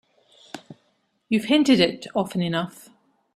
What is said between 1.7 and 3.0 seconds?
it often enough.